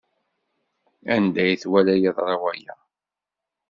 [1.13, 2.75] Anda ay twala yeḍra waya?